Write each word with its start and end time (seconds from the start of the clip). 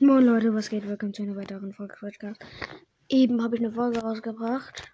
Moin 0.00 0.24
Leute, 0.24 0.54
was 0.54 0.68
geht? 0.68 0.86
Willkommen 0.86 1.12
zu 1.12 1.24
einer 1.24 1.34
weiteren 1.34 1.72
Folge 1.72 1.96
Podcast. 1.98 2.40
Eben 3.08 3.42
habe 3.42 3.56
ich 3.56 3.60
eine 3.60 3.72
Folge 3.72 3.98
rausgebracht. 3.98 4.92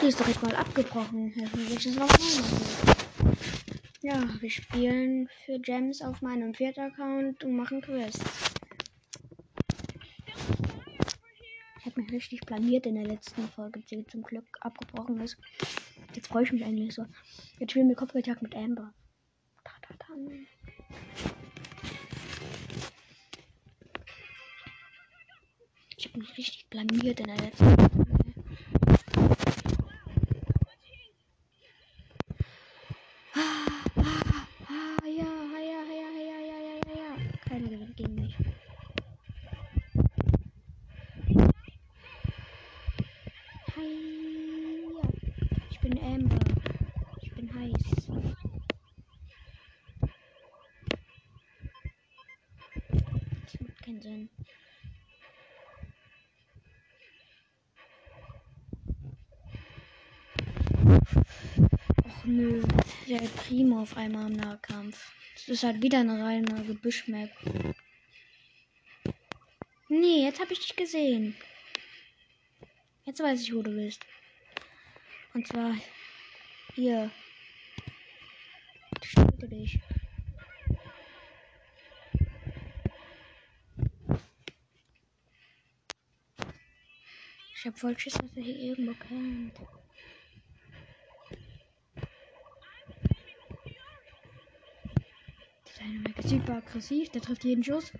Die 0.00 0.06
ist 0.06 0.18
direkt 0.18 0.42
mal 0.42 0.56
abgebrochen. 0.56 1.34
Ja, 4.00 4.24
wir 4.40 4.50
spielen 4.50 5.28
für 5.44 5.58
Gems 5.58 6.00
auf 6.00 6.22
meinem 6.22 6.54
vierten 6.54 6.80
Account 6.80 7.44
und 7.44 7.54
machen 7.54 7.82
Quests. 7.82 8.24
Ich 11.80 11.84
habe 11.84 12.00
mich 12.00 12.10
richtig 12.10 12.40
planiert 12.46 12.86
in 12.86 12.94
der 12.94 13.04
letzten 13.04 13.46
Folge, 13.48 13.80
die 13.80 14.06
zum 14.06 14.22
Glück 14.22 14.46
abgebrochen 14.62 15.20
ist. 15.20 15.36
Jetzt 16.14 16.28
freue 16.28 16.44
ich 16.44 16.52
mich 16.52 16.64
eigentlich 16.64 16.94
so. 16.94 17.04
Jetzt 17.58 17.72
spielen 17.72 17.90
wir 17.90 17.96
Kopfgeldjagd 17.96 18.40
mit 18.40 18.56
Amber. 18.56 18.94
Da, 19.62 19.72
da, 19.90 20.06
Ich 26.04 26.08
habe 26.08 26.18
mich 26.18 26.36
richtig 26.36 26.68
blamiert 26.68 27.20
in 27.20 27.26
der 27.26 27.36
letzten 27.36 27.64
Folge. 27.64 28.11
Nö, 62.24 62.62
der 63.08 63.20
Primo 63.20 63.82
auf 63.82 63.96
einmal 63.96 64.30
im 64.30 64.36
Nahkampf. 64.36 65.12
Das 65.34 65.48
ist 65.48 65.64
halt 65.64 65.82
wieder 65.82 66.00
eine 66.00 66.22
reine 66.22 66.64
Gebüschmap. 66.64 67.30
Nee, 69.88 70.24
jetzt 70.24 70.40
habe 70.40 70.52
ich 70.52 70.60
dich 70.60 70.76
gesehen. 70.76 71.34
Jetzt 73.04 73.20
weiß 73.20 73.42
ich, 73.42 73.52
wo 73.52 73.62
du 73.62 73.72
bist. 73.72 74.06
Und 75.34 75.48
zwar 75.48 75.74
hier. 76.74 77.10
Ich 79.02 79.14
töte 79.14 79.48
dich. 79.48 79.80
Ich 87.56 87.66
hab 87.66 87.76
voll 87.78 87.98
Schiss, 87.98 88.14
dass 88.14 88.36
er 88.36 88.42
hier 88.44 88.56
irgendwo 88.56 88.94
kennt. 88.94 89.54
Super 96.28 96.56
aggressiv, 96.56 97.10
der 97.10 97.22
trifft 97.22 97.44
jeden 97.44 97.64
Schuss. 97.64 97.92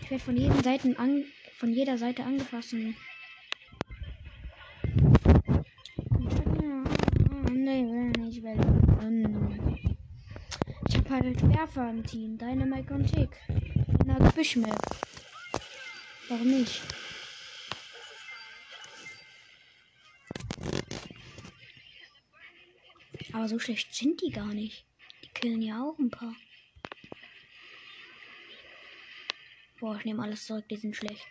Ich 0.00 0.10
werde 0.10 0.24
von 0.24 0.36
jeden 0.36 0.62
Seiten 0.62 0.96
an, 0.96 1.24
von 1.58 1.72
jeder 1.72 1.98
Seite 1.98 2.24
angefasst. 2.24 2.74
ich 8.38 8.44
will 8.44 8.54
nicht. 8.54 9.60
Ich 10.88 10.96
hab 10.96 11.10
halt 11.10 11.42
Werfer 11.48 11.90
im 11.90 12.04
Team. 12.04 12.38
Dynamite 12.38 12.94
und 12.94 13.06
Tick. 13.12 13.30
Der 14.06 14.14
Gebüschmap. 14.14 14.80
Warum 16.28 16.48
nicht? 16.48 16.97
So 23.48 23.58
schlecht 23.58 23.94
sind 23.94 24.20
die 24.20 24.30
gar 24.30 24.52
nicht. 24.52 24.84
Die 25.24 25.28
killen 25.28 25.62
ja 25.62 25.82
auch 25.82 25.98
ein 25.98 26.10
paar. 26.10 26.34
Boah, 29.80 29.96
ich 29.96 30.04
nehme 30.04 30.22
alles 30.22 30.44
zurück, 30.44 30.68
die 30.68 30.76
sind 30.76 30.94
schlecht. 30.94 31.26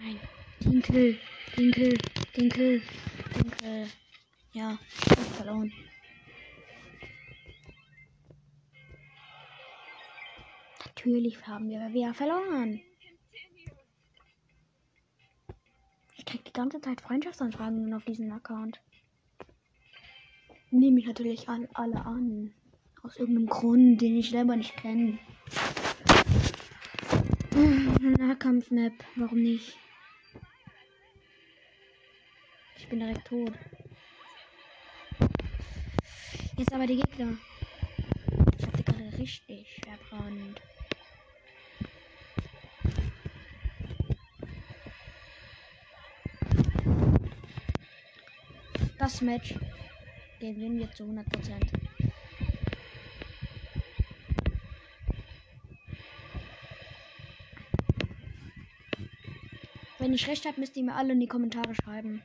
Nein. 0.00 0.18
Den 0.60 0.80
Kill. 0.80 1.18
Den 1.54 2.48
Kill. 2.48 2.82
Ja, 4.54 4.78
ich 5.04 5.10
hab 5.10 5.36
verloren. 5.36 5.70
Natürlich 10.86 11.46
haben 11.46 11.68
wir 11.68 11.92
wieder 11.92 12.14
verloren. 12.14 12.80
Ich 16.16 16.24
krieg 16.24 16.44
die 16.44 16.45
ganze 16.56 16.80
Zeit 16.80 17.02
Freundschaftsanfragen 17.02 17.92
auf 17.92 18.06
diesen 18.06 18.32
Account. 18.32 18.80
Nehme 20.70 20.98
ich 21.00 21.06
natürlich 21.06 21.50
an, 21.50 21.68
alle 21.74 22.00
an. 22.06 22.54
Aus 23.02 23.18
irgendeinem 23.18 23.46
Grund, 23.46 24.00
den 24.00 24.16
ich 24.16 24.30
selber 24.30 24.56
nicht 24.56 24.74
kenne. 24.74 25.18
Nahkampf-Map, 28.18 28.94
warum 29.16 29.42
nicht? 29.42 29.76
Ich 32.78 32.88
bin 32.88 33.00
direkt 33.00 33.26
tot. 33.26 33.52
Jetzt 36.56 36.72
aber 36.72 36.86
die 36.86 36.96
Gegner. 36.96 37.36
Ich 38.58 38.66
hab 38.66 38.76
die 38.78 38.82
gerade 38.82 39.18
richtig 39.18 39.78
verbrannt. 39.84 40.62
Das 49.06 49.20
Match 49.20 49.54
gewinnen 50.40 50.80
wir 50.80 50.90
zu 50.90 51.04
100 51.04 51.30
Prozent. 51.30 51.70
Wenn 60.00 60.12
ich 60.12 60.26
recht 60.26 60.44
habe, 60.44 60.58
müsst 60.58 60.76
ihr 60.76 60.82
mir 60.82 60.96
alle 60.96 61.12
in 61.12 61.20
die 61.20 61.28
Kommentare 61.28 61.72
schreiben. 61.76 62.20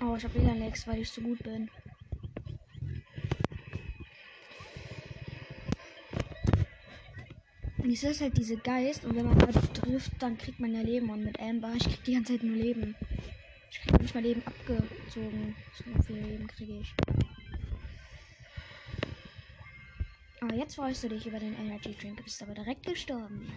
Oh, 0.00 0.14
ich 0.16 0.22
habe 0.22 0.34
wieder 0.40 0.54
Lex, 0.54 0.86
weil 0.86 1.00
ich 1.00 1.10
so 1.10 1.20
gut 1.20 1.42
bin. 1.42 1.68
Es 7.96 8.02
ist 8.02 8.20
halt 8.20 8.36
diese 8.36 8.58
Geist 8.58 9.06
und 9.06 9.16
wenn 9.16 9.24
man 9.24 9.38
Leute 9.38 9.72
trifft, 9.72 10.12
dann 10.18 10.36
kriegt 10.36 10.60
man 10.60 10.74
ja 10.74 10.82
Leben 10.82 11.08
und 11.08 11.24
mit 11.24 11.40
Amber, 11.40 11.72
ich 11.74 11.82
krieg 11.82 12.04
die 12.04 12.12
ganze 12.12 12.34
Zeit 12.34 12.42
nur 12.42 12.54
Leben. 12.54 12.94
Ich 13.70 13.80
krieg 13.80 13.98
nicht 14.02 14.14
mal 14.14 14.22
Leben 14.22 14.42
abgezogen. 14.44 15.56
So 15.72 16.02
viel 16.02 16.16
Leben 16.16 16.46
kriege 16.46 16.80
ich. 16.80 16.92
Aber 20.42 20.54
jetzt 20.54 20.74
freust 20.74 21.04
du 21.04 21.08
dich 21.08 21.26
über 21.26 21.38
den 21.38 21.56
Energy 21.56 21.96
Drink, 21.98 22.18
du 22.18 22.22
bist 22.22 22.42
aber 22.42 22.52
direkt 22.52 22.84
gestorben. 22.84 23.50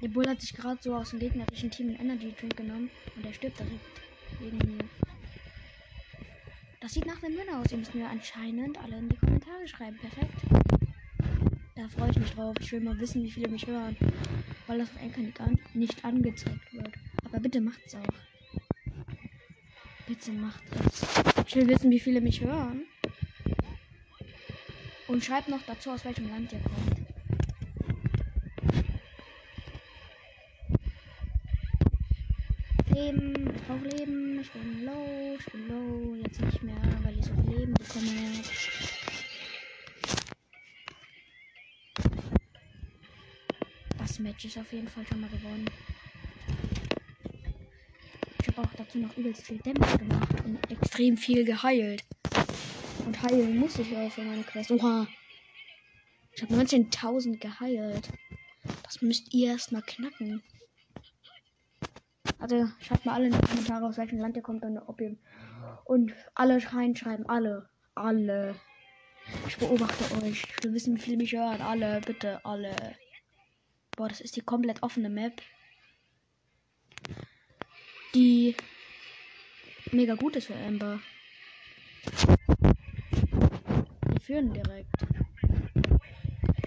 Der 0.00 0.08
Bull 0.08 0.28
hat 0.28 0.40
sich 0.40 0.54
gerade 0.54 0.78
so 0.80 0.94
aus 0.94 1.10
dem 1.10 1.18
gegnerischen 1.18 1.68
Team 1.68 1.88
einen 1.88 1.98
Energy 1.98 2.32
Drink 2.38 2.56
genommen 2.56 2.90
und 3.16 3.26
er 3.26 3.34
stirbt 3.34 3.58
direkt 3.58 4.00
wegen 4.38 4.58
mir. 4.58 4.84
Das 6.78 6.92
sieht 6.92 7.06
nach 7.06 7.20
einem 7.24 7.36
Winner 7.36 7.58
aus. 7.58 7.72
Ihr 7.72 7.78
müsst 7.78 7.92
mir 7.92 8.08
anscheinend 8.08 8.78
alle 8.78 8.98
in 8.98 9.08
die 9.08 9.16
Kommentare 9.16 9.66
schreiben. 9.66 9.98
Perfekt. 9.98 10.81
Da 11.74 11.88
freue 11.88 12.10
ich 12.10 12.18
mich 12.18 12.30
drauf. 12.32 12.54
Ich 12.60 12.70
will 12.72 12.80
mal 12.80 12.98
wissen, 13.00 13.22
wie 13.22 13.30
viele 13.30 13.48
mich 13.48 13.66
hören. 13.66 13.96
Weil 14.66 14.78
das 14.78 14.90
auf 14.90 15.40
an 15.40 15.58
nicht 15.74 16.04
angezeigt 16.04 16.72
wird. 16.72 16.92
Aber 17.24 17.40
bitte 17.40 17.60
macht's 17.60 17.94
auch. 17.94 18.06
Bitte 20.06 20.32
macht 20.32 20.62
es. 20.86 21.04
Ich 21.46 21.56
will 21.56 21.68
wissen, 21.68 21.90
wie 21.90 22.00
viele 22.00 22.20
mich 22.20 22.40
hören. 22.40 22.82
Und 25.08 25.24
schreibt 25.24 25.48
noch 25.48 25.62
dazu, 25.66 25.90
aus 25.90 26.04
welchem 26.04 26.28
Land 26.28 26.52
ihr 26.52 26.60
kommt. 26.60 27.02
Leben, 32.94 33.54
ich 33.54 33.62
brauche 33.62 33.96
Leben, 33.96 34.40
ich 34.40 34.50
bin 34.50 34.84
low, 34.84 35.36
ich 35.38 35.46
bin 35.46 35.68
low, 35.68 36.14
jetzt 36.22 36.40
nicht 36.40 36.62
mehr, 36.62 36.76
weil 37.02 37.18
ich 37.18 37.24
so 37.24 37.32
viel 37.34 37.58
Leben 37.58 37.74
bekomme. 37.74 38.32
Das 43.98 44.11
Match 44.22 44.44
ist 44.44 44.58
auf 44.58 44.72
jeden 44.72 44.88
Fall 44.88 45.04
schon 45.06 45.20
mal 45.20 45.30
gewonnen. 45.30 45.68
Ich 48.40 48.48
habe 48.48 48.62
auch 48.62 48.74
dazu 48.76 48.98
noch 48.98 49.16
übelst 49.16 49.42
viel 49.42 49.58
Damage 49.58 49.98
gemacht 49.98 50.44
und 50.44 50.70
extrem 50.70 51.16
viel 51.16 51.44
geheilt. 51.44 52.04
Und 53.04 53.20
heilen 53.22 53.58
muss 53.58 53.78
ich 53.78 53.96
auch 53.96 54.10
für 54.10 54.22
meine 54.22 54.44
Quest. 54.44 54.70
Oha. 54.70 55.08
Ich 56.34 56.42
habe 56.42 56.54
19.000 56.54 57.38
geheilt. 57.38 58.08
Das 58.84 59.02
müsst 59.02 59.34
ihr 59.34 59.50
erstmal 59.50 59.82
knacken. 59.82 60.42
Also 62.38 62.68
schreibt 62.80 63.04
mal 63.04 63.14
alle 63.14 63.26
in 63.26 63.32
die 63.32 63.40
Kommentare, 63.40 63.86
aus 63.86 63.98
welchem 63.98 64.18
Land 64.18 64.36
ihr 64.36 64.42
kommt 64.42 64.64
und 64.64 64.78
ob 64.78 65.00
ihr. 65.00 65.16
Und 65.84 66.12
alle 66.34 66.60
reinschreiben. 66.72 67.28
Alle. 67.28 67.68
Alle. 67.94 68.54
Ich 69.48 69.56
beobachte 69.56 70.04
euch. 70.22 70.44
Ich 70.44 70.64
will 70.64 70.74
wissen, 70.74 70.96
wie 70.96 71.00
viele 71.00 71.16
mich 71.16 71.32
hören. 71.32 71.60
Alle, 71.60 72.00
bitte, 72.00 72.44
alle. 72.44 72.74
Boah, 73.96 74.08
das 74.08 74.22
ist 74.22 74.36
die 74.36 74.40
komplett 74.40 74.82
offene 74.82 75.10
Map. 75.10 75.42
Die 78.14 78.56
mega 79.90 80.14
gut 80.14 80.36
ist 80.36 80.46
für 80.46 80.56
Amber. 80.56 81.00
Wir 84.08 84.20
führen 84.20 84.52
direkt. 84.54 84.94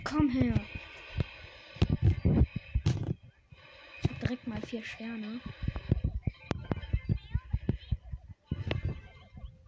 Komm 0.04 0.30
her. 0.30 0.54
Ich 4.04 4.10
hab 4.10 4.20
direkt 4.22 4.48
mal 4.48 4.62
vier 4.62 4.84
Sterne. 4.84 5.40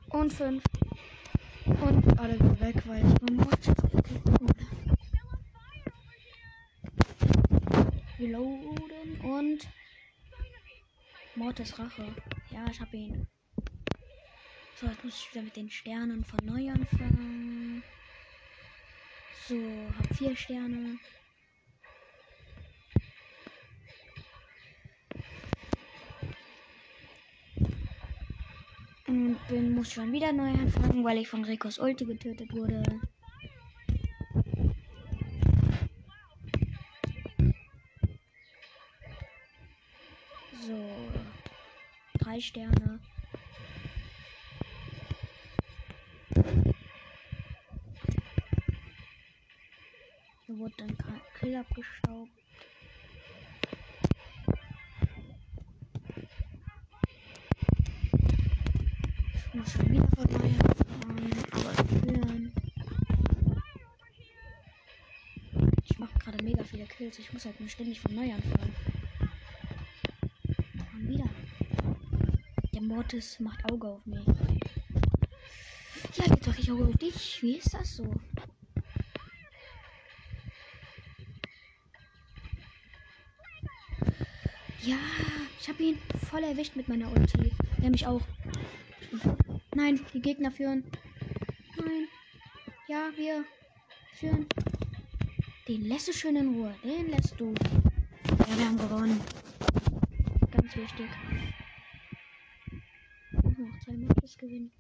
Und 0.09 0.31
fünf. 0.31 0.63
Und 1.65 2.19
alle 2.19 2.39
weg, 2.59 2.75
weil 2.86 3.06
ich 3.06 3.13
beim 3.15 3.38
gekriegt 3.38 4.30
habe. 4.30 4.68
Reloaden 8.27 9.21
und 9.21 9.68
Mortis 11.35 11.79
Rache. 11.79 12.13
Ja, 12.51 12.65
ich 12.69 12.81
hab 12.81 12.94
ihn. 12.94 13.25
So, 14.75 14.88
jetzt 14.88 15.03
muss 15.03 15.15
ich 15.15 15.33
wieder 15.33 15.44
mit 15.44 15.56
den 15.56 15.69
Sternen 15.69 16.25
von 16.25 16.39
neu 16.44 16.69
anfangen. 16.69 17.83
So, 19.47 19.56
hab 19.97 20.15
vier 20.18 20.35
Sterne. 20.35 21.00
Und 29.07 29.38
bin, 29.47 29.73
muss 29.73 29.94
schon 29.94 30.12
wieder 30.12 30.33
neu 30.33 30.50
anfangen, 30.50 31.06
weil 31.06 31.19
ich 31.19 31.30
von 31.30 31.45
Rekos 31.45 31.80
Ulti 31.80 32.03
getötet 32.03 32.51
wurde. 32.51 32.83
Drei 42.27 42.41
Sterne. 42.41 43.00
Hier 50.45 50.57
wurde 50.57 50.74
dann 50.77 50.97
Kill 51.39 51.56
abgestaubt. 51.56 52.29
Ich 59.33 59.53
muss 59.53 59.71
schon 59.71 59.89
wieder 59.89 60.07
von 60.09 60.30
neu 60.30 60.50
anfangen, 60.68 61.31
aber 61.51 61.73
führen. 61.88 62.53
Ich 65.85 65.97
mache 65.97 66.19
gerade 66.19 66.44
mega 66.44 66.63
viele 66.65 66.85
Kills. 66.88 67.19
Ich 67.19 67.31
muss 67.31 67.45
halt 67.45 67.57
nur 67.62 67.69
ständig 67.69 68.01
von 68.01 68.13
neu 68.13 68.33
anfangen. 68.33 68.75
Schon 70.91 71.07
wieder. 71.07 71.30
Mortis 72.97 73.39
macht 73.39 73.71
Auge 73.71 73.89
auf 73.89 74.03
mich. 74.07 74.25
Ja, 76.15 76.25
jetzt 76.25 76.47
mache 76.47 76.59
ich 76.59 76.71
Auge 76.71 76.85
auf 76.85 76.97
dich. 76.97 77.44
Wie 77.44 77.57
ist 77.57 77.71
das 77.71 77.97
so? 77.97 78.11
Ja, 84.81 84.97
ich 85.61 85.69
habe 85.69 85.83
ihn 85.83 85.99
voll 86.27 86.44
erwischt 86.44 86.75
mit 86.75 86.88
meiner 86.88 87.11
Ulti. 87.11 87.51
Mich 87.88 88.07
auch. 88.07 88.23
Nein, 89.75 90.03
die 90.15 90.19
Gegner 90.19 90.49
führen. 90.49 90.83
Nein. 91.77 92.07
Ja, 92.88 93.11
wir 93.15 93.45
führen. 94.13 94.47
Den 95.67 95.85
lässt 95.85 96.07
du 96.07 96.13
schön 96.13 96.35
in 96.35 96.47
Ruhe. 96.47 96.73
Den 96.83 97.11
lässt 97.11 97.39
du. 97.39 97.53
Ja, 98.39 98.57
wir 98.57 98.65
haben 98.65 98.77
gewonnen. 98.79 99.21
Ganz 100.49 100.75
wichtig. 100.75 101.05
Gewinnen. 104.38 104.72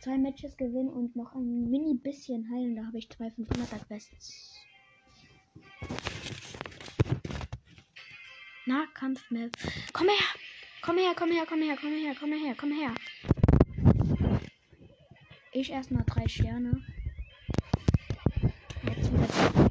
Zwei 0.00 0.18
Matches 0.18 0.56
gewinnen 0.56 0.88
und 0.88 1.16
noch 1.16 1.34
ein 1.34 1.70
mini 1.70 1.94
bisschen 1.94 2.50
heilen. 2.50 2.76
Da 2.76 2.86
habe 2.86 2.98
ich 2.98 3.10
zwei 3.10 3.26
500er 3.26 3.84
Quests. 3.86 4.56
Nahkampf-Map. 8.66 9.50
Komm 9.92 10.08
her! 10.08 10.26
Komm 10.82 10.98
her, 10.98 11.14
komm 11.16 11.30
her, 11.32 11.46
komm 11.48 11.62
her, 11.62 11.76
komm 11.80 11.92
her, 11.92 12.14
komm 12.18 12.32
her, 12.32 12.54
komm 12.56 12.72
her. 12.72 12.94
Ich 15.52 15.70
erstmal 15.70 16.04
drei 16.04 16.28
Sterne. 16.28 16.80
Jetzt 18.84 19.12
wieder 19.12 19.68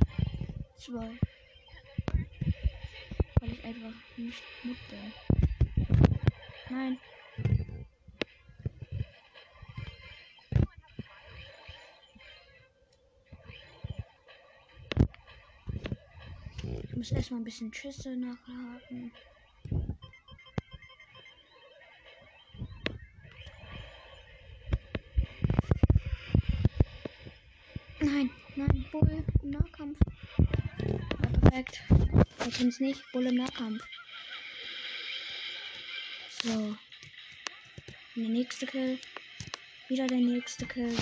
zwei. 0.77 1.11
Weil 3.39 3.51
ich 3.51 3.63
einfach 3.63 3.93
nicht 4.17 4.43
bin. 4.89 5.13
Nein. 6.69 6.97
Muss 17.05 17.11
erstmal 17.11 17.41
ein 17.41 17.43
bisschen 17.43 17.71
Schüsse 17.71 18.15
nachladen. 18.17 19.11
Nein, 27.99 28.31
nein, 28.55 28.85
Bull 28.91 29.23
im 29.43 29.49
Nahkampf. 29.51 29.99
Ja, 30.79 31.27
perfekt. 31.41 31.83
Wir 32.43 32.51
können 32.51 32.69
es 32.69 32.79
nicht. 32.79 33.03
Bull 33.11 33.27
im 33.27 33.35
Nahkampf. 33.35 33.83
So. 36.41 36.75
Der 38.15 38.29
nächste 38.29 38.65
Kill. 38.65 38.97
Wieder 39.89 40.07
der 40.07 40.17
nächste 40.17 40.65
Kill. 40.65 40.97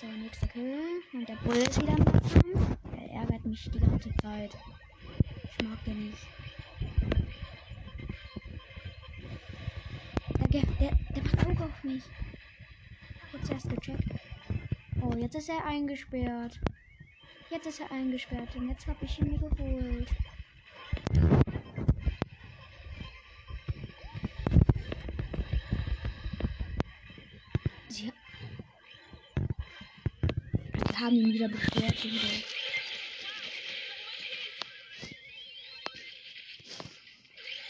So, 0.00 0.06
nächster 0.06 0.46
Kill. 0.46 1.02
Und 1.12 1.28
der 1.28 1.34
Bull 1.44 1.56
ist 1.56 1.67
wieder 1.80 1.96
im. 1.96 2.76
Er 2.96 3.20
ärgert 3.20 3.44
mich 3.44 3.70
die 3.70 3.80
ganze 3.80 4.10
Zeit. 4.22 4.56
Ich 5.44 5.66
mag 5.66 5.84
den 5.84 6.06
nicht. 6.06 6.26
Der, 10.50 10.62
der, 10.62 10.98
der 11.14 11.22
macht 11.22 11.46
Auge 11.46 11.64
auf 11.64 11.84
mich. 11.84 12.02
Jetzt 13.32 13.50
erst 13.50 13.68
gecheckt. 13.68 14.08
Oh, 15.02 15.14
jetzt 15.16 15.34
ist 15.34 15.48
er 15.48 15.64
eingesperrt. 15.64 16.60
Jetzt 17.50 17.66
ist 17.66 17.80
er 17.80 17.90
eingesperrt 17.90 18.54
und 18.56 18.68
jetzt 18.68 18.86
habe 18.86 19.04
ich 19.04 19.18
ihn 19.20 19.30
mir 19.30 19.38
geholt. 19.38 20.08
Sie 27.88 28.12
Die 30.98 31.04
haben 31.04 31.16
ihn 31.16 31.32
wieder 31.32 31.48
beschwert. 31.48 32.02
Wieder. 32.02 32.20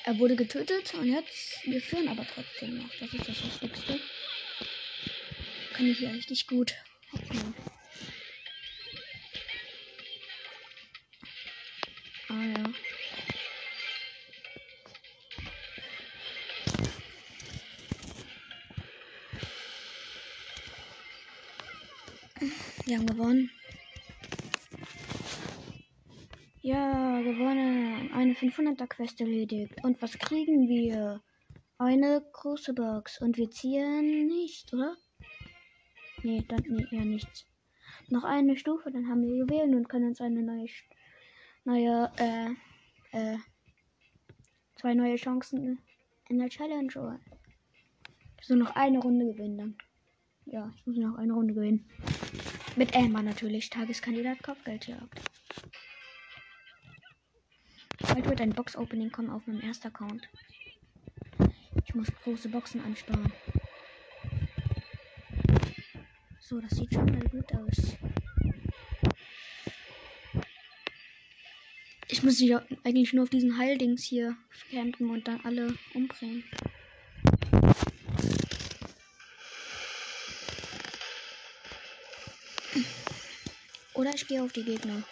Er 0.05 0.19
wurde 0.19 0.35
getötet 0.35 0.95
und 0.95 1.13
jetzt 1.13 1.61
wir 1.65 1.83
führen 1.83 2.09
aber 2.09 2.27
trotzdem 2.27 2.79
noch. 2.79 2.89
Das 2.99 3.13
ist 3.13 3.29
das 3.29 3.45
Wichtigste. 3.45 4.01
Kann 5.75 5.91
ich 5.91 5.99
hier 5.99 6.13
richtig 6.15 6.47
gut 6.47 6.75
hoffen. 7.13 7.55
Wir 22.85 22.99
haben 22.99 23.07
gewonnen. 23.07 23.51
Ja, 26.63 27.21
gewonnen. 27.21 28.11
Eine 28.13 28.33
500er 28.33 28.87
Quest 28.87 29.21
erledigt. 29.21 29.75
Und 29.85 30.01
was 30.03 30.19
kriegen 30.19 30.69
wir? 30.69 31.23
Eine 31.79 32.23
große 32.33 32.75
Box. 32.75 33.21
Und 33.21 33.37
wir 33.39 33.51
ziehen 33.51 34.27
nicht, 34.27 34.73
oder? 34.73 34.97
Nee, 36.23 36.45
dann 36.49 36.63
nee, 36.67 36.87
ja 36.91 37.05
nichts. 37.05 37.47
Noch 38.09 38.25
eine 38.25 38.57
Stufe, 38.57 38.91
dann 38.91 39.09
haben 39.09 39.23
wir 39.23 39.37
Juwelen 39.37 39.75
und 39.75 39.89
können 39.89 40.09
uns 40.09 40.21
eine 40.21 40.43
neue, 40.43 40.67
neue, 41.65 42.11
äh, 42.19 42.51
äh, 43.13 43.39
Zwei 44.79 44.95
neue 44.95 45.17
Chancen 45.17 45.81
in 46.29 46.39
der 46.39 46.49
Challenge. 46.49 46.93
Oder? 46.95 47.19
So 48.41 48.55
noch 48.55 48.77
eine 48.77 49.01
Runde 49.01 49.27
gewinnen 49.27 49.59
dann. 49.59 49.77
Ja, 50.47 50.73
ich 50.77 50.87
muss 50.87 50.97
noch 50.97 51.17
eine 51.17 51.33
Runde 51.33 51.53
gewinnen. 51.53 51.91
Mit 52.79 52.95
Elmer 52.95 53.23
natürlich. 53.25 53.71
Tageskandidat 53.71 54.41
Kopfgeldjagd. 54.41 55.21
Bald 57.99 58.25
wird 58.25 58.41
ein 58.41 58.51
Box-Opening 58.51 59.11
kommen 59.11 59.31
auf 59.31 59.45
meinem 59.49 59.63
ersten 59.63 59.89
Account. 59.89 60.29
Ich 61.85 61.93
muss 61.97 62.07
große 62.23 62.49
Boxen 62.49 62.81
ansparen. 62.85 63.33
So, 66.39 66.61
das 66.61 66.71
sieht 66.71 66.95
schon 66.95 67.07
mal 67.07 67.29
gut 67.29 67.53
aus. 67.53 67.97
Ich 72.07 72.23
muss 72.23 72.39
ja 72.39 72.63
eigentlich 72.85 73.13
nur 73.13 73.25
auf 73.25 73.31
diesen 73.31 73.59
Heildings 73.59 74.05
hier 74.05 74.37
campen 74.71 75.11
und 75.11 75.27
dann 75.27 75.41
alle 75.41 75.75
umbringen. 75.95 76.45
Ich 84.19 84.27
gehe 84.27 84.43
auf 84.43 84.53
die 84.53 84.65
Gegner. 84.65 85.05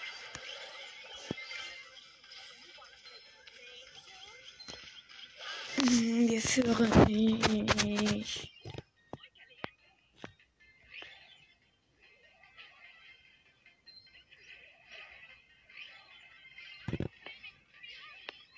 Wir 5.79 6.41
führen 6.41 6.91
nicht. 7.85 8.51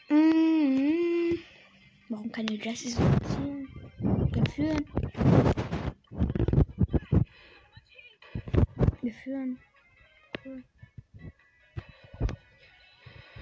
Mhm. 0.08 1.38
Warum 2.08 2.32
kann 2.32 2.46
die 2.46 2.56
Jessie 2.56 2.88
so 2.88 3.02
erzählen? 3.02 3.68
Wir 4.32 4.46
führen. 4.46 4.84
Wir 9.02 9.12
führen. 9.12 9.58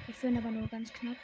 Wir 0.06 0.14
führen 0.14 0.36
aber 0.38 0.50
nur 0.50 0.68
ganz 0.68 0.92
knapp. 0.92 1.16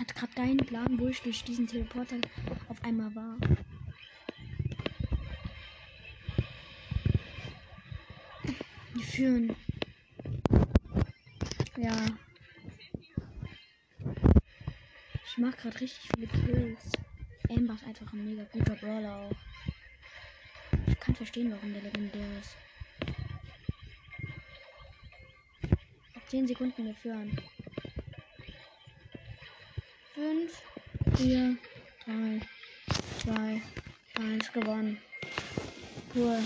Ich 0.00 0.08
hatte 0.08 0.14
gerade 0.14 0.32
keinen 0.32 0.56
Plan, 0.56 0.98
wo 0.98 1.08
ich 1.08 1.20
durch 1.20 1.44
diesen 1.44 1.66
Teleporter 1.66 2.16
auf 2.70 2.82
einmal 2.82 3.14
war. 3.14 3.36
Wir 8.94 9.04
führen. 9.04 9.54
Ja. 11.76 11.94
Ich 15.26 15.36
mache 15.36 15.56
gerade 15.58 15.80
richtig 15.82 16.08
viele 16.14 16.28
Kills. 16.28 16.92
Amber 17.50 17.74
ist 17.74 17.84
einfach 17.84 18.10
ein 18.14 18.24
mega 18.24 18.44
guter 18.44 18.76
Brawler 18.76 19.16
auch. 19.16 19.36
Ich 20.86 20.98
kann 20.98 21.14
verstehen, 21.14 21.52
warum 21.52 21.74
der 21.74 21.82
legendär 21.82 22.38
ist. 22.40 22.56
Auf 26.16 26.26
10 26.28 26.46
Sekunden 26.46 26.86
wir 26.86 26.94
führen. 26.94 27.38
4, 31.20 31.54
3, 32.06 32.40
2, 33.18 33.62
1 34.14 34.52
gewonnen. 34.54 34.96
Cool. 36.14 36.42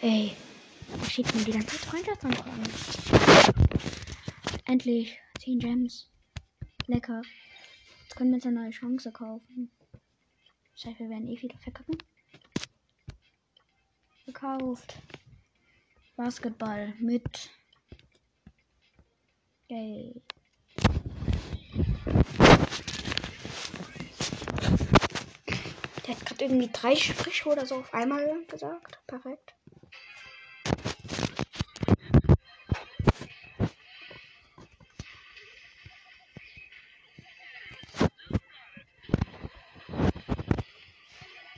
Ey, 0.00 0.36
ich 1.02 1.08
schicke 1.08 1.36
mir 1.36 1.44
die 1.46 1.50
ganze 1.50 1.66
Zeit 1.66 1.80
Freundschaftsanfragen. 1.80 2.62
Endlich 4.66 5.18
10 5.40 5.58
Gems. 5.58 6.08
Lecker. 6.86 7.22
Jetzt 8.02 8.14
können 8.14 8.30
wir 8.30 8.36
uns 8.36 8.46
eine 8.46 8.60
neue 8.60 8.70
Chance 8.70 9.10
kaufen. 9.10 9.72
Das 10.74 10.84
heißt, 10.84 11.00
wir 11.00 11.10
werden 11.10 11.26
eh 11.26 11.42
wieder 11.42 11.58
verkacken. 11.58 11.98
Gekauft. 14.26 14.94
Basketball 16.14 16.94
mit 17.00 17.50
Geld. 19.70 20.20
Der 26.04 26.16
hat 26.16 26.26
gerade 26.26 26.44
irgendwie 26.44 26.70
drei 26.72 26.96
Striche 26.96 27.48
oder 27.48 27.64
so 27.64 27.76
auf 27.76 27.94
einmal 27.94 28.44
gesagt. 28.46 28.98
Perfekt. 29.06 29.54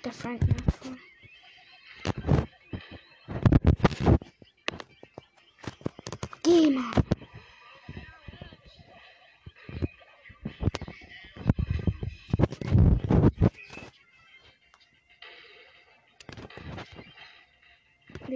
Der 0.05 0.13
Frank 0.13 0.43
macht 0.47 1.12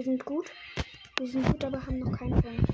sind 0.07 0.23
gut. 0.23 0.49
Wir 1.17 1.27
sind 1.27 1.45
gut, 1.45 1.65
aber 1.65 1.85
haben 1.85 1.99
noch 1.99 2.17
keinen 2.17 2.29
nervt. 2.29 2.73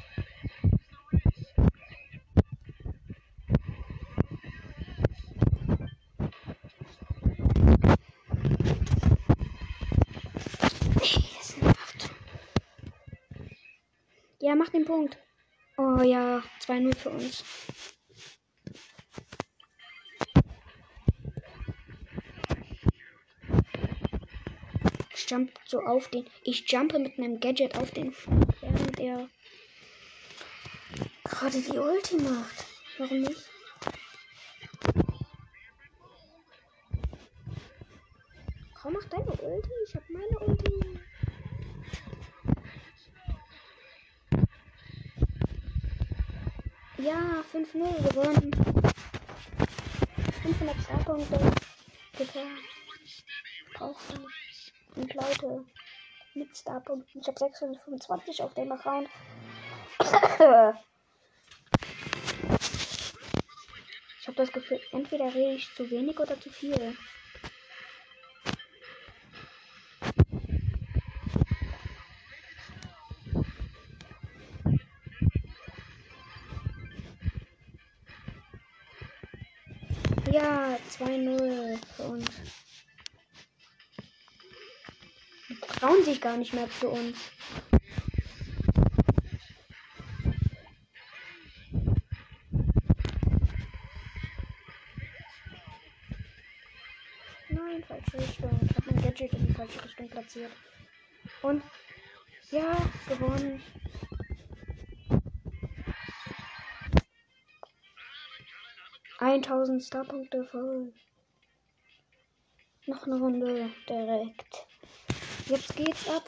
Ja, 14.39 14.53
mach 14.55 14.69
den 14.69 14.85
Punkt. 14.85 15.17
Oh 15.77 16.01
ja, 16.03 16.43
2-0 16.61 16.95
für 16.95 17.09
uns. 17.09 17.43
Jump 25.33 25.51
so 25.65 25.79
auf 25.79 26.07
den. 26.09 26.25
Ich 26.43 26.69
jumpe 26.71 26.99
mit 26.99 27.17
meinem 27.17 27.39
Gadget 27.39 27.75
auf 27.75 27.89
den, 27.91 28.13
während 28.61 28.99
er 28.99 29.27
gerade 31.23 31.59
die 31.59 31.77
Ulti 31.77 32.17
macht. 32.17 32.65
Warum 32.99 33.21
nicht? 33.21 33.49
Komm, 38.79 38.93
mach 38.93 39.05
deine 39.05 39.31
Ulti. 39.31 39.69
Ich 39.87 39.95
hab 39.95 40.03
meine 40.09 40.39
Ulti. 40.39 40.99
Ja, 46.97 47.43
5-0 47.51 48.09
gewonnen. 48.09 48.51
500 50.43 50.75
Starpunkte. 50.83 51.39
Bitte. 52.17 52.39
Brauchen. 53.73 54.27
Und 54.95 55.13
Leute. 55.13 55.65
Mit 56.35 56.57
Starpunkten. 56.57 57.21
Ich 57.21 57.27
habe 57.27 57.37
625 57.37 58.41
auf 58.41 58.53
dem 58.55 58.71
Account. 58.71 59.07
ich 64.19 64.27
habe 64.27 64.37
das 64.37 64.51
Gefühl, 64.51 64.81
entweder 64.91 65.25
rede 65.33 65.53
ich 65.53 65.69
zu 65.75 65.89
wenig 65.91 66.19
oder 66.19 66.39
zu 66.39 66.49
viel. 66.49 66.97
Trauen 85.83 86.03
sich 86.05 86.21
gar 86.21 86.37
nicht 86.37 86.53
mehr 86.53 86.69
zu 86.79 86.87
uns. 86.87 87.17
Nein, 97.49 97.83
falsche 97.83 98.17
Richtung. 98.17 98.59
Ich 98.63 98.75
habe 98.77 98.93
mein 98.93 99.03
Gadget 99.03 99.33
in 99.33 99.47
die 99.47 99.53
falsche 99.53 99.83
Richtung 99.83 100.07
platziert. 100.07 100.51
Und 101.41 101.61
ja, 102.51 102.77
gewonnen. 103.09 103.61
Eintausend 109.19 109.83
Starpunkte 109.83 110.45
voll. 110.45 110.93
Noch 112.85 113.05
eine 113.05 113.19
Runde 113.19 113.69
direkt. 113.89 114.65
Jetzt 115.47 115.75
geht's 115.75 116.09
ab. 116.09 116.23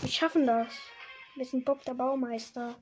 Wir 0.00 0.08
schaffen 0.08 0.46
das. 0.46 0.68
Wir 1.36 1.44
sind 1.44 1.66
Bob 1.66 1.84
der 1.84 1.92
Baumeister. 1.92 2.74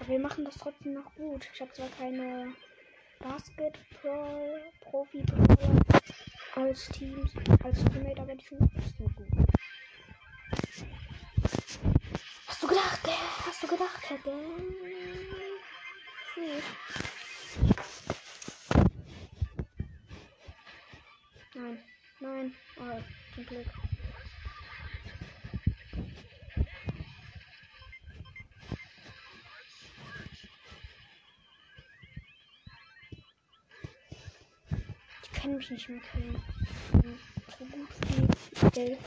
Aber 0.00 0.08
wir 0.08 0.18
machen 0.18 0.46
das 0.46 0.56
trotzdem 0.56 0.94
noch 0.94 1.14
gut. 1.14 1.46
Ich 1.52 1.60
habe 1.60 1.72
zwar 1.72 1.90
keine 1.90 2.54
Basketball-Profi 3.18 5.26
als 6.56 6.88
Team, 6.88 7.28
als 7.62 7.84
Teammate, 7.84 8.22
aber 8.22 8.34
die 8.34 8.44
sind 8.44 8.70
trotzdem 8.72 9.14
gut. 9.14 9.48
Hast 12.46 12.62
du 12.62 12.66
gedacht, 12.66 13.06
der? 13.06 13.46
Hast 13.46 13.62
du 13.62 13.66
gedacht, 13.66 14.10
Hm. 16.34 16.62
Nein, 21.54 21.78
nein, 22.20 22.52
oh, 22.78 23.00
zum 23.34 23.46
Glück. 23.46 23.85
Kann 35.46 35.56
mich 35.56 35.70
nicht 35.70 35.88
mehr 35.88 36.00
killen. 36.00 36.42
So 37.56 37.64
gut 37.66 37.88
wie 38.50 38.70
Geld. 38.70 38.98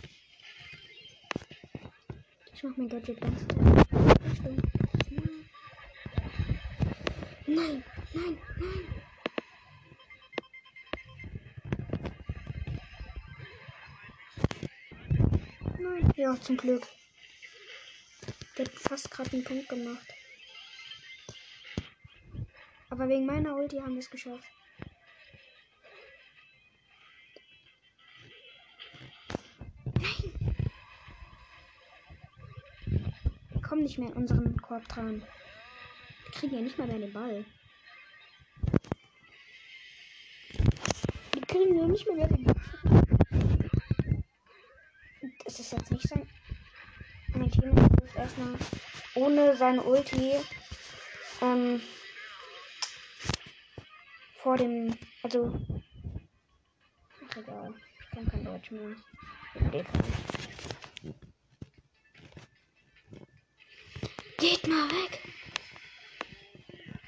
Ich 2.54 2.64
mach 2.64 2.78
mein 2.78 2.88
Gadget 2.88 3.20
ganz 3.20 3.42
Nein, 3.52 3.84
nein, 7.46 7.84
nein, 8.14 8.38
nein. 8.56 8.88
Nein. 15.78 16.14
Ja, 16.16 16.40
zum 16.40 16.56
Glück. 16.56 16.88
Der 18.58 18.66
hat 18.66 18.74
fast 18.76 19.12
gerade 19.12 19.34
einen 19.34 19.44
Punkt 19.44 19.68
gemacht. 19.68 20.08
Aber 22.90 23.10
wegen 23.10 23.26
meiner 23.26 23.58
Ulti 23.58 23.80
haben 23.80 23.96
wir 23.96 24.00
es 24.00 24.10
geschafft. 24.10 24.48
Nicht 33.90 33.98
mehr 33.98 34.10
in 34.10 34.18
unseren 34.18 34.62
Korb 34.62 34.88
dran. 34.88 35.24
Wir 36.24 36.32
kriegen 36.34 36.54
ja 36.54 36.62
nicht 36.62 36.78
mal 36.78 36.86
mehr 36.86 37.00
den 37.00 37.12
Ball. 37.12 37.44
Wir 41.34 41.42
kriegen 41.48 41.76
ja 41.76 41.88
nicht 41.88 42.06
mehr 42.08 42.28
den 42.28 42.44
Ball. 42.44 42.56
Es 45.46 45.60
ist 45.60 45.72
jetzt 45.72 45.92
nicht 45.92 46.08
sein. 46.08 46.30
Mein 47.34 47.50
Team 47.50 47.76
ist 48.06 48.16
erstmal 48.16 48.56
ohne 49.16 49.58
seine 49.58 49.82
Ulti 49.82 50.36
ähm, 51.42 51.82
vor 54.38 54.56
dem. 54.56 54.96
Also. 55.24 55.60
Ach 57.28 57.38
egal. 57.38 57.74
Ich 58.02 58.10
kann 58.12 58.28
kein 58.28 58.46
Deutsch 58.46 58.70
mehr. 58.70 58.96
Geht 64.40 64.66
mal 64.70 64.90
weg. 64.90 65.20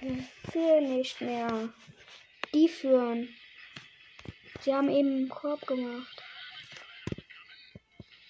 Wir 0.02 0.24
führen 0.52 0.98
nicht 0.98 1.22
mehr. 1.22 1.70
Die 2.54 2.67
führen. 2.67 3.34
Sie 4.60 4.74
haben 4.74 4.89
eben 4.89 5.08
einen 5.08 5.30
Korb 5.30 5.65
gemacht. 5.65 6.24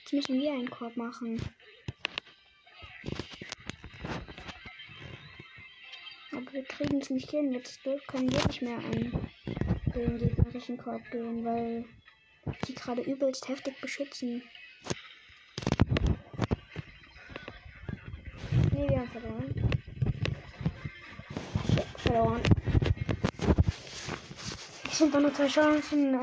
Jetzt 0.01 0.13
müssen 0.13 0.39
wir 0.39 0.51
einen 0.51 0.69
Korb 0.69 0.95
machen. 0.97 1.41
Aber 6.31 6.53
wir 6.53 6.63
kriegen 6.65 7.01
es 7.01 7.09
nicht 7.09 7.31
hin. 7.31 7.53
Jetzt 7.53 7.81
können 7.83 8.31
wir 8.31 8.45
nicht 8.45 8.61
mehr 8.61 8.77
an 8.77 8.91
den 9.95 10.19
gegnerischen 10.19 10.77
Korb 10.77 11.01
gehen, 11.09 11.43
weil 11.43 11.85
die 12.67 12.75
gerade 12.75 13.01
übelst 13.01 13.47
heftig 13.47 13.81
beschützen. 13.81 14.43
Nee, 18.81 18.89
wir 18.89 18.99
haben 18.99 19.09
verloren. 19.09 19.53
Verloren. 21.97 22.41
Es 24.85 24.97
sind 24.97 25.13
nur 25.13 25.33
zwei 25.35 25.47
Chancen. 25.47 26.19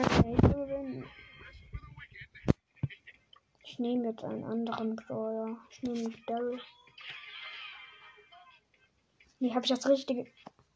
Ich 3.63 3.79
nehme 3.79 4.09
jetzt 4.09 4.25
einen 4.25 4.43
anderen 4.43 4.97
Brawler. 4.97 5.57
Ich 5.71 5.83
nehme 5.85 6.13
Daryl. 6.27 6.61
Nee, 9.39 9.55
habe 9.55 9.65
ich 9.65 9.71
das 9.71 9.89
richtige. 9.89 10.27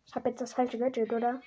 Ich 0.07 0.15
habe 0.15 0.29
jetzt 0.29 0.41
das 0.41 0.53
falsche 0.53 0.79
Gadget, 0.79 1.13
oder? 1.13 1.43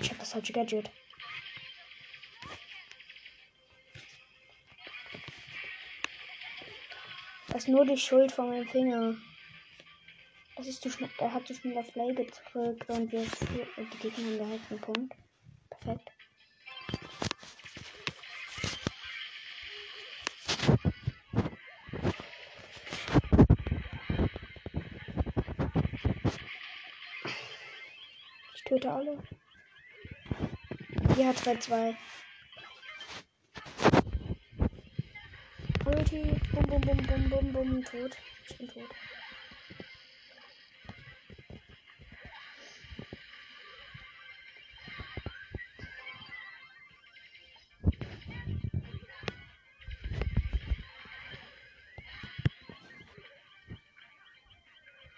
Ich 0.00 0.08
habe 0.08 0.20
das 0.20 0.32
falsche 0.32 0.54
Gadget. 0.54 0.90
Das 7.56 7.64
ist 7.64 7.70
nur 7.70 7.86
die 7.86 7.96
Schuld 7.96 8.30
von 8.32 8.50
meinem 8.50 8.68
Finger. 8.68 9.14
Das 10.58 10.66
ist 10.66 10.82
zu 10.82 10.90
schnell. 10.90 11.08
Der 11.18 11.32
hat 11.32 11.46
zu 11.46 11.54
schnell 11.54 11.78
auf 11.78 11.90
Play 11.90 12.12
gedrückt 12.12 12.86
und 12.90 13.10
wir 13.10 13.22
die 13.22 13.98
Gegner 13.98 14.44
haben 14.44 14.60
einen 14.68 14.80
Punkt. 14.82 15.14
Perfekt. 15.70 16.12
Ich 28.54 28.64
töte 28.64 28.92
alle. 28.92 29.22
Ja, 31.16 31.30
2-2. 31.30 31.96
Ulti. 35.86 36.45
Bum, 36.56 36.64
bum, 36.70 36.80
bum, 36.80 36.96
bum, 37.06 37.28
bum, 37.28 37.52
bum. 37.52 37.84
Tot. 37.84 38.16
Ich 38.48 38.56
bin 38.56 38.66
tot. 38.68 38.88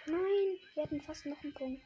Nein, 0.06 0.58
wir 0.74 0.82
hatten 0.82 1.00
fast 1.02 1.24
noch 1.26 1.40
einen 1.44 1.52
Punkt. 1.52 1.82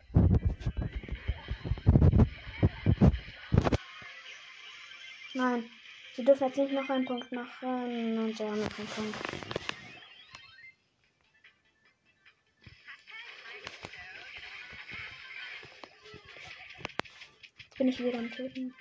Nein. 5.34 5.81
Sie 6.14 6.24
dürfen 6.24 6.48
jetzt 6.48 6.58
nicht 6.58 6.72
noch 6.72 6.88
einen 6.90 7.06
Punkt 7.06 7.32
machen 7.32 8.18
und 8.18 8.36
sie 8.36 8.44
haben 8.44 8.60
noch 8.60 8.78
einen 8.78 8.88
Punkt. 8.88 9.16
Jetzt 17.64 17.78
bin 17.78 17.88
ich 17.88 17.98
wieder 17.98 18.18
am 18.18 18.30
Töten. 18.30 18.74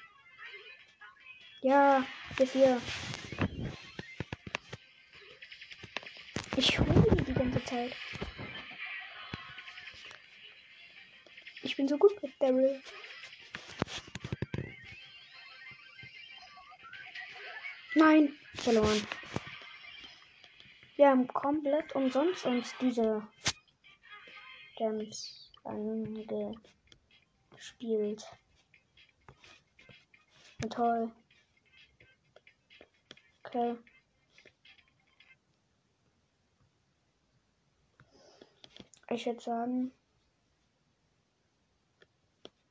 Ja, 1.62 2.06
bis 2.38 2.52
hier. 2.52 2.82
Ich 6.58 6.78
hole 6.78 7.24
die 7.26 7.34
ganze 7.34 7.64
Zeit. 7.64 7.96
Ich 11.64 11.78
bin 11.78 11.88
so 11.88 11.98
gut 11.98 12.22
mit 12.22 12.34
Daryl. 12.42 12.82
Nein, 17.94 18.38
verloren. 18.56 19.06
Wir 20.96 21.10
haben 21.10 21.28
komplett 21.28 21.94
umsonst 21.94 22.46
uns 22.46 22.74
diese 22.80 23.28
Gems 24.78 25.52
angeschafft. 25.66 26.70
spielt. 27.58 28.26
Na 30.60 30.70
toll. 30.70 31.12
Okay. 33.44 33.76
Ich 39.10 39.26
würde 39.26 39.42
sagen, 39.42 39.92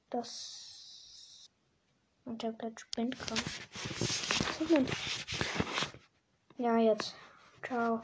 dass 0.08 1.50
mein 2.24 2.38
Tablet 2.38 2.80
spinnt 2.80 3.16
kann. 4.68 4.86
Ja, 6.58 6.76
jetzt. 6.76 7.14
Ciao. 7.66 8.02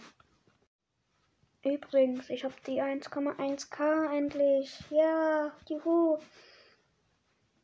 Übrigens, 1.63 2.31
ich 2.31 2.45
habe 2.45 2.55
die 2.67 2.81
1,1k 2.81 4.17
endlich. 4.17 4.79
Ja, 4.91 5.53
juhu. 5.69 6.19